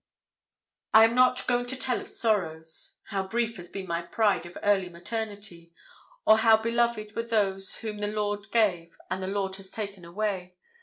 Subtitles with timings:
[0.95, 4.57] I am not going to tell of sorrows how brief has been my pride of
[4.63, 5.75] early maternity,
[6.25, 10.55] or how beloved were those whom the Lord gave and the Lord has taken away.